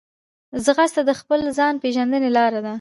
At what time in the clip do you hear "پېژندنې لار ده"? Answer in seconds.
1.83-2.69